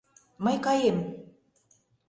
Мый 0.43 0.57
каем. 0.65 0.97